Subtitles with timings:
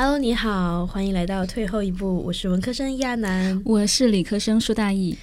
[0.00, 5.18] Hello，你好，欢迎来到退后一步，我是文科生亚楠，我是理科生舒大义。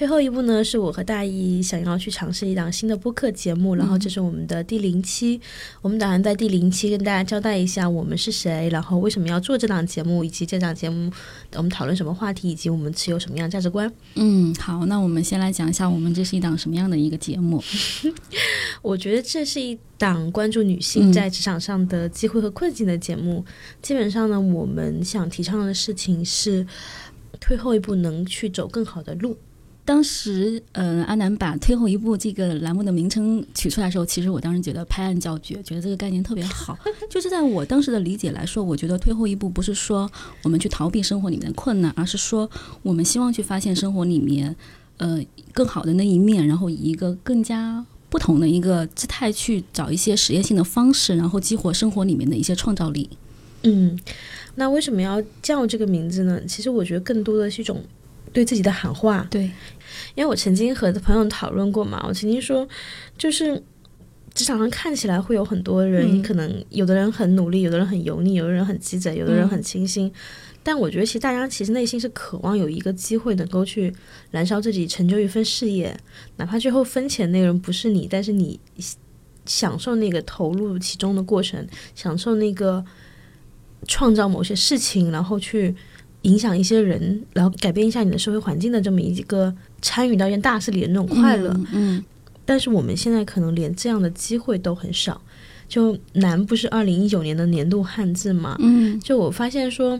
[0.00, 5.38] 退后一步呢，是我和大一想要去尝试一档新的播客节目，然后这是我们的第零期。
[5.82, 11.12] 我们打算在第零期跟大家交代一下我们是谁，然后为什么要做这档节目，以及这档节目
[11.54, 13.92] 我们讨论什么话题，以及我们持有什么样的价值观。
[14.14, 17.62] 嗯，好，那我们先来讲一下我们这是一档什么样的一个节目。
[18.80, 23.44] 我觉得这是一档关注女性在职场上的机会和困境的节目。
[23.82, 26.66] 基本上呢，我们想提倡的事情是
[27.38, 29.36] 退后一步，能去走更好的路。
[29.90, 36.78] 当时，呃，阿南把“退后一步”这个栏目的名称取出来的时候，其实我当时觉得拍案叫绝，觉得这个概念特别好。
[37.10, 40.08] 就是在我当时的理解来说，我觉得退后一步不是说
[40.44, 42.48] 我们去逃避生活里面的困难，而是说
[42.82, 44.54] 我们希望去发现生活里面，
[44.98, 45.20] 呃，
[45.52, 53.10] 更好的那一面，然后以一个更加不同的一个姿态去找一些实验性的方式，然后激活生活里面的一些创造力。
[53.64, 53.98] 嗯，
[54.54, 56.40] 那为什么要叫这个名字呢？
[56.46, 57.82] 其实我觉得更多的是一种
[58.32, 59.26] 对自己的喊话。
[59.30, 59.50] 对。
[60.14, 62.66] 因为我曾经和朋友讨论过嘛，我曾经说，
[63.18, 63.60] 就是
[64.34, 70.10] 职场上看起来会有很多人，可能有的人很努力，有的人很油腻，有的人很鸡贼，有的人很清新。
[70.62, 73.92] 但我觉得，其实大家其实内心是渴望有一个机会，能够去
[74.30, 75.98] 燃烧自己，成就一份事业，
[76.36, 78.58] 哪怕最后分钱那个人不是你，但是你
[79.46, 82.84] 享受那个投入其中的过程，享受那个
[83.88, 85.74] 创造某些事情，然后去
[86.22, 89.54] 影响一些人，然后改变一下你的社会环境的这么一个。
[89.82, 92.04] 参与到一件大事里的那种快乐，嗯，
[92.44, 95.18] 但是我们现在可能连这样的机会都很少。
[95.70, 98.58] 就难不是二零一九年的年度汉字嘛？
[98.60, 99.98] 嗯，就我发现说，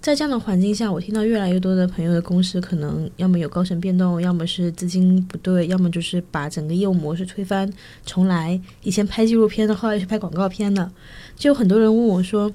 [0.00, 7.70] 在这样的环境下，我听到越来越多的朋友的公司可能要么有高层变动，要么是资金不对，要么就是把整个业务模式推翻
[8.06, 8.58] 重来。
[8.84, 10.90] 以前拍纪录片的，后来去拍广告片的。
[11.36, 12.50] 就有很多人问我说：“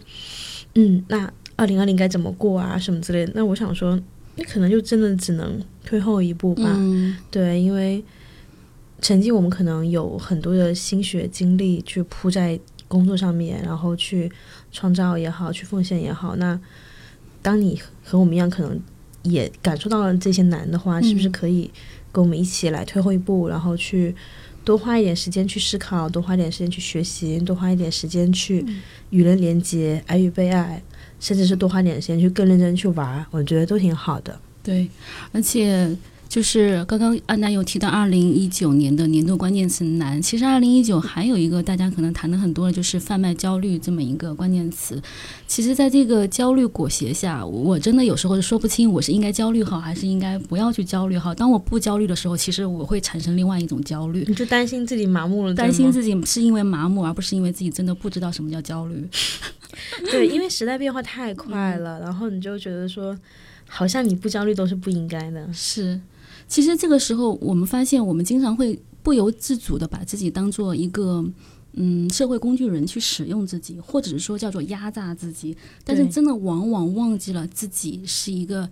[0.73, 2.77] 嗯，那二零二零该怎么过啊？
[2.77, 3.99] 什么之类的？”那我想说。
[4.35, 6.63] 你可能就真的只能退后一步吧，
[7.29, 8.01] 对，因为
[9.01, 14.31] 曾经我们可能有很多的心血精力去扑在工作上面，然后去
[14.71, 16.37] 创造也好，去奉献也好。
[16.37, 16.57] 那
[17.41, 18.79] 当你和我们一样，可能
[19.23, 21.69] 也感受到了这些难的话，是不是可以
[22.13, 24.15] 跟我们一起来退后一步，然后去
[24.69, 28.63] 多花一点时间去思考，多花一点时间去学习，多花一点时间去
[29.09, 30.79] 与人连接，爱与被爱。
[31.19, 34.39] 甚至是多花点时间去更认真去玩，我觉得都挺好的。
[34.61, 34.87] 对，
[35.31, 35.89] 而且
[36.29, 45.01] 就是刚刚安南有提到二零一九年的年度关键词难，其实二零一九还有一个大家可能谈的很多的就是贩卖焦虑这么一个关键词。
[45.47, 51.33] 其实，在这个焦虑裹挟下，我真的有时候是说不清我是应该焦虑好还是应该不要去焦虑好。
[51.33, 59.03] 当我不焦虑的时候，其实我会产生另外一种焦虑，你就担心自己麻木了，担心自己是因为麻木，而不是因为自己真的不知道什么叫焦虑。
[60.11, 63.17] 对，因为时代变化太快了，然后你就觉得说，
[63.67, 65.51] 好像你不焦虑都是不应该的。
[65.51, 65.99] 是，
[66.49, 71.23] 其实这个时候我们发现，我们经常会不由自主的把自己当做一个
[71.73, 75.55] 嗯社会工具人去使用自己，或者是说叫做压榨自己。
[75.85, 78.67] 但是真的往往忘记了自己是一个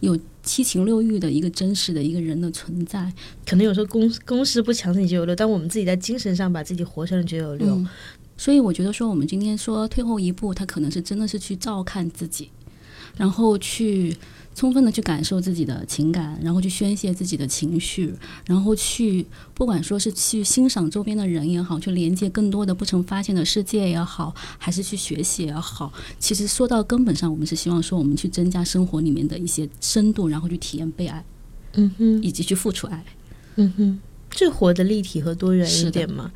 [0.00, 3.12] 有七情六欲的一个真实的一个人的存在。
[3.46, 7.84] 可能有时候公公司不强制你九九六，但我们自己在精神上把自己活成了九九六。
[8.38, 12.50] 所以我觉得说，我们今天说退后一步，他可能是真的是去照看自己，
[13.16, 14.16] 然后去
[14.54, 18.12] 充分的去感受自己的情感，然后去宣泄自己的情绪，
[18.44, 19.24] 然后去
[19.54, 31.24] 不管说是去欣赏周边的人也好，去连接更多的不曾发现的世界也好，还是去学习也好，其实说到根本上，我们是希望说我们去增加生活里面的一些深度，然后去体验被爱，
[31.74, 33.04] 嗯哼，以及去付出爱，
[33.56, 36.32] 嗯哼，最活的立体和多元一点嘛。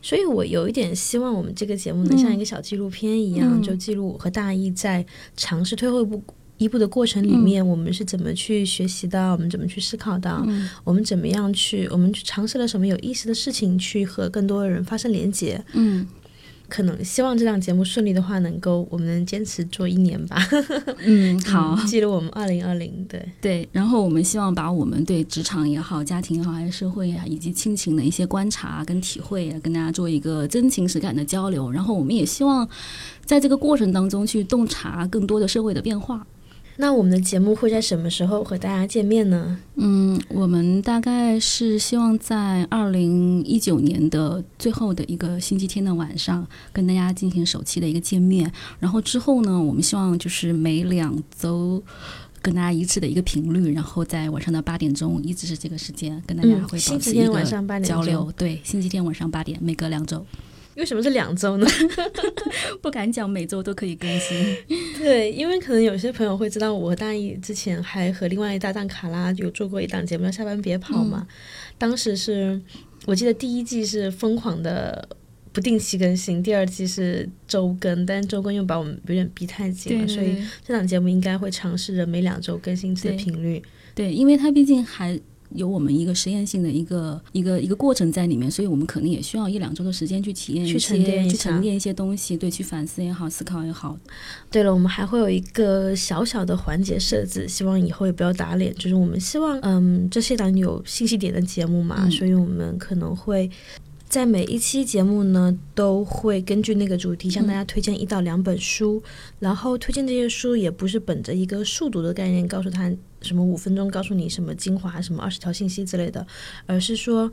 [0.00, 5.04] 所以，我有一点希望，我们这个节目能像一个小纪录片一样，就记录我和大一在
[5.36, 6.22] 尝试退后一步
[6.58, 10.42] 一步的过程里面，我们是怎么去学习的，我们怎么去思考的，
[10.84, 15.62] 我们怎么样去，我们去尝试了什么有意思的事情，去和更多的人发生连接。
[15.74, 16.06] 嗯。
[16.68, 20.36] 可能希望这档节目顺利的话，能够我们能坚持做一年吧。
[21.00, 23.68] 嗯，好，记录我们二零二零，对对。
[23.72, 31.70] 然后我们希望把我们对职场也好、家庭也好、还是社会呀，以及亲情的一些观察跟体会，跟大家做一个真情实感的交流。
[31.70, 32.68] 然后我们也希望
[33.24, 36.26] 在这个过程当中去洞察更多的社会的变化。
[36.80, 39.58] 那我们的节目会在什么时候和大家见面呢？
[39.74, 48.50] 嗯，我们大概是希望在二零一九年的最后的一个星期天的晚上跟大家进行首期的一个见面。
[48.78, 51.82] 然后之后呢，我们希望就是每两周
[52.40, 58.32] 跟大家一次的一个频率，然后在晚上的八点钟一直是这个时间跟大家会保持一个交流。
[58.36, 60.24] 对，星期天晚上八点，每隔两周。
[60.78, 61.66] 为什么是两周呢？
[62.80, 64.56] 不敢讲每周都可以更新。
[64.98, 71.26] 对，因为可能有些朋友会知道，我和大一之前还和另外一搭档卡拉有做过一档节目叫《下班别跑》嘛。
[71.76, 72.60] 当时是
[73.06, 75.08] 我记得第一季是疯狂的
[75.52, 83.60] 不定期更新，第二季是周更，但周更又把我们有点逼太紧了，所以这档节目应该会尝试着每两周更新一次的频率。
[83.96, 85.20] 对，因为它毕竟还。
[85.54, 93.98] 有我们一个实验性的一个一个一个过程在里面，所以我们可能也需要一两周的时间去体验一些、去沉淀一些东西，对，去反思也好，思考也好。
[94.50, 98.74] 对了，我们还会有一个小小的环节设置，希望以后也不要打脸。
[98.74, 103.50] 就是我们希望，嗯，这是一档有信息点的节目嘛，所以我们可能会。
[104.08, 109.02] 在每一期节目呢，都会根据那个主题向大家推荐一到两本书，
[109.38, 112.90] 然后推荐这些书也不是本着一个速读的概念，告诉他
[113.20, 116.26] 什么五分钟告诉你什么精华，什么二十条信息之类的，
[116.64, 117.30] 而是说，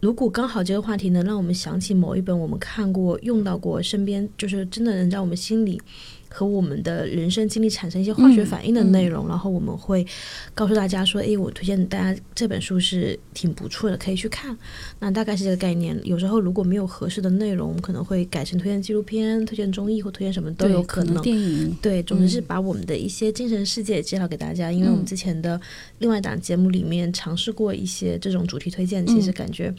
[0.00, 5.80] 如果刚好这个话题能让我们想起某一本我们看过、用到过、身边就是真的能在我们心里。
[6.28, 10.06] 和我们的人生经历产生一些化学反应的内容，然后我们会
[10.54, 14.56] 告诉大家说：“哎，我推荐大家这本书是挺不错的，可以去看。”
[15.00, 15.98] 那大概是这个概念。
[16.04, 21.22] 有时候如果没有合适的内容，我们可能会改成推荐纪录片、推荐综艺或推荐什么都有可能。
[21.22, 24.70] 电影对，总之是把我们的一些精神世界介绍给大家。
[24.70, 25.60] 因为我们之前的
[25.98, 29.74] 另外一档节目里面尝试过一些这种主题推荐，其实感觉。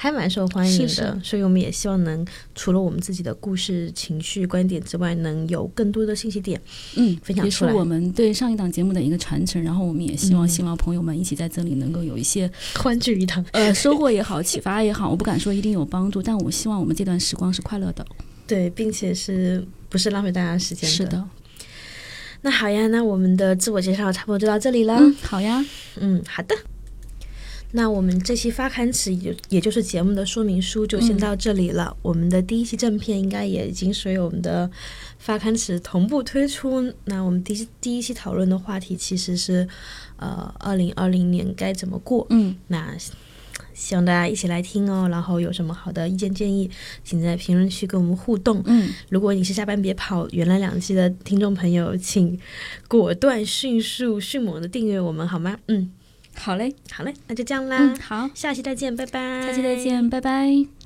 [0.00, 2.24] 还蛮受欢迎的，所以我们也希望能
[2.54, 6.60] 除了我们自己的故事、情绪、观点之外，能有更多的信息点，
[6.96, 7.70] 嗯，分享出来。
[7.70, 9.62] 也是我们对上一档节目的一个传承。
[9.62, 18.06] 然后我们也希望新老朋友们一起在这里能够有一些欢聚一堂，呃，收获也好，启发也好，我不敢说一定有帮助，但我希望我们这段时光是快乐的，
[18.46, 20.96] 对，并且是不是浪费大家时间的？
[20.96, 21.24] 是的。
[22.42, 25.00] 那好呀，那我们的自我介绍差不多就到这里了。
[25.22, 25.64] 好呀，
[25.98, 26.54] 嗯，好的。
[27.72, 31.94] 那我们这期发刊词也也就是节目的说明书就先到这里了。
[32.00, 34.70] 我们的第一期正片应该也已经随我们的
[35.18, 36.90] 发刊词同步推出。
[37.04, 39.68] 那我们第一第一期讨论的话题其实是，
[40.16, 42.26] 呃，二零二零年该怎么过？
[42.30, 42.96] 嗯，那
[43.74, 45.06] 希望大家一起来听哦。
[45.10, 46.70] 然后有什么好的意见建议，
[47.04, 48.62] 请在评论区跟我们互动。
[48.64, 52.40] 嗯，如果你是下班别跑原来两期的听众朋友，请
[52.88, 55.58] 果断、迅速、迅猛的订阅我们好吗？
[55.66, 55.90] 嗯。
[56.38, 57.94] 好嘞，好嘞，那就这样啦。
[58.00, 59.42] 好，下期再见，拜拜。
[59.42, 60.77] 下期再见，拜拜。